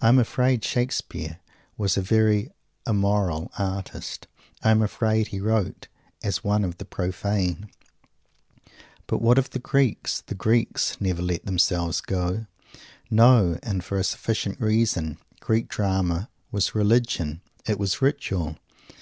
I 0.00 0.08
am 0.08 0.18
afraid 0.18 0.64
Shakespeare 0.64 1.38
was 1.76 1.98
a 1.98 2.00
very 2.00 2.50
"immoral" 2.86 3.52
artist. 3.58 4.26
I 4.62 4.70
am 4.70 4.80
afraid 4.80 5.26
he 5.28 5.38
wrote 5.38 5.88
as 6.22 6.42
one 6.42 6.64
of 6.64 6.78
the 6.78 6.86
profane. 6.86 7.68
But 9.06 9.20
what 9.20 9.36
of 9.36 9.50
the 9.50 9.58
Greeks? 9.58 10.22
The 10.24 10.34
Greeks 10.34 10.96
never 10.98 11.20
let 11.20 11.44
themselves 11.44 12.00
go! 12.00 12.46
No! 13.10 13.58
And 13.62 13.84
for 13.84 13.98
a 13.98 14.02
sufficient 14.04 14.62
reason. 14.62 15.18
Greek 15.40 15.68
Drama 15.68 16.30
was 16.50 16.74
Religion. 16.74 17.42
It 17.66 17.78
was 17.78 18.00
Ritual. 18.00 18.56